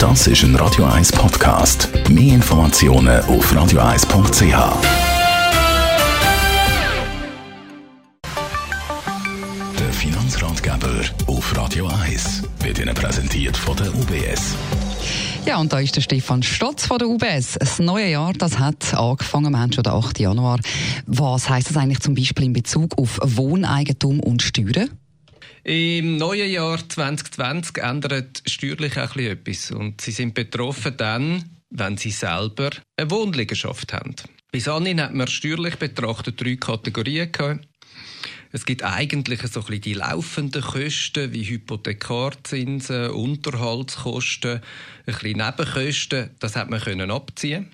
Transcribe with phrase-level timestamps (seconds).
[0.00, 1.90] Das ist ein Radio 1 Podcast.
[2.08, 4.42] Mehr Informationen auf radio1.ch.
[9.78, 14.54] Der Finanzratgeber auf Radio 1 wird Ihnen präsentiert von der UBS.
[15.44, 17.58] Ja, und da ist der Stefan Stotz von der UBS.
[17.58, 20.18] Das neue Jahr, das hat angefangen, wir haben schon den 8.
[20.18, 20.60] Januar.
[21.04, 24.88] Was heißt das eigentlich zum Beispiel in Bezug auf Wohneigentum und Steuern?
[25.64, 29.70] Im neuen Jahr 2020 ändert steuerlich auch etwas.
[29.70, 34.16] Und Sie sind betroffen dann, wenn Sie selber eine Wohnliegenschaft haben.
[34.50, 37.68] Bis anhin hat man steuerlich betrachtet drei Kategorien gehabt.
[38.52, 44.62] Es gibt eigentlich so ein die laufenden Kosten wie Hypothekarzinsen, Unterhaltskosten, ein
[45.06, 46.30] bisschen Nebenkosten.
[46.40, 47.70] Das hat man können abziehen.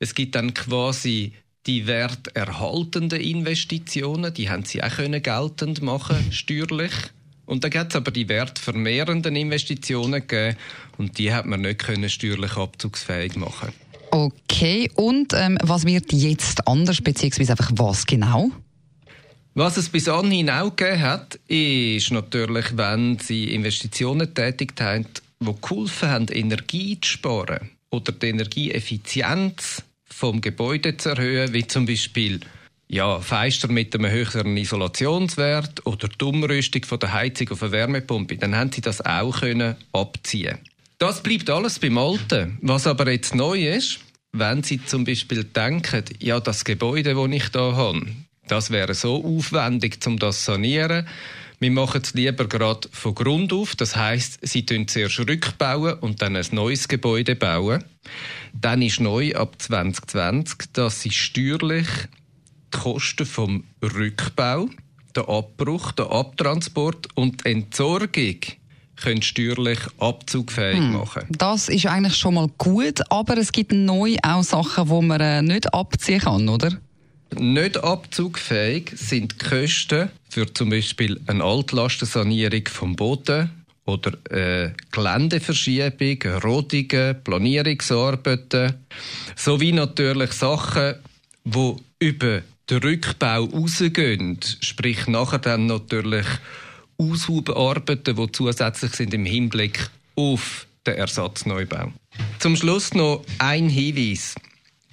[0.00, 1.32] Es gibt dann quasi
[1.66, 6.92] die werterhaltenden Investitionen, die haben sie auch können geltend machen steuerlich.
[7.44, 10.56] Und dann hat es aber die wertvermehrenden Investitionen gegeben
[10.96, 13.72] und die hat man nicht können steuerlich abzugsfähig machen.
[14.10, 18.50] Okay, und ähm, was wird jetzt anders, beziehungsweise einfach was genau?
[19.54, 25.06] Was es bis anhin auch gegeben hat, ist natürlich, wenn Sie Investitionen tätigt haben,
[25.40, 29.82] die geholfen haben, Energie zu sparen oder die Energieeffizienz
[30.12, 32.40] vom Gebäude zu erhöhen, wie zum Beispiel
[32.88, 38.36] ja, Feister mit einem höheren Isolationswert oder die Umrüstung von der Heizung auf eine Wärmepumpe,
[38.36, 40.58] dann haben Sie das auch können abziehen.
[40.98, 42.58] Das bleibt alles beim Alten.
[42.60, 44.00] Was aber jetzt neu ist,
[44.32, 48.06] wenn Sie zum Beispiel denken, ja, das Gebäude, das ich hier habe,
[48.46, 51.06] das wäre so aufwendig, um das zu sanieren.
[51.62, 53.76] Wir machen es lieber gerade von Grund auf.
[53.76, 57.84] Das heißt, sie bauen zuerst rückbauen und dann ein neues Gebäude bauen.
[58.52, 61.86] Dann ist neu ab 2020, dass sie steuerlich
[62.74, 64.70] die Kosten vom Rückbau,
[65.14, 68.40] der Abbruch, der Abtransport und die Entsorgung
[68.96, 70.92] können steuerlich abzugfähig hm.
[70.94, 71.28] machen.
[71.30, 75.42] Das ist eigentlich schon mal gut, aber es gibt neu auch Sachen, die man äh,
[75.42, 76.72] nicht abziehen kann, oder?
[77.38, 83.50] Nicht abzugfähig sind die Kosten für zum Beispiel eine Altlastensanierung vom Boden
[83.84, 88.74] oder eine Geländeverschiebung, Rodungen, Planierungsarbeiten,
[89.36, 90.94] sowie natürlich Sachen,
[91.44, 96.26] die über den Rückbau rausgehen, sprich nachher dann natürlich
[96.98, 101.92] Aushubarbeiten, die zusätzlich sind im Hinblick auf den Ersatzneubau.
[102.38, 104.34] Zum Schluss noch ein Hinweis.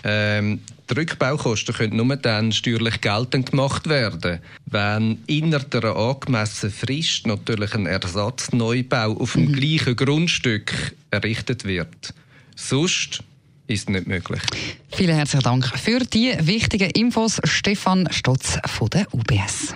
[0.04, 7.28] Ähm, die Rückbaukosten können nur dann steuerlich geltend gemacht werden, wenn innerhalb einer angemessenen Frist
[7.28, 9.54] natürlich ein Ersatzneubau auf dem mhm.
[9.54, 12.14] gleichen Grundstück errichtet wird.
[12.56, 13.24] Sonst
[13.68, 14.42] ist nicht möglich.
[14.92, 19.76] Vielen herzlichen Dank für die wichtigen Infos, Stefan Stotz von der UBS.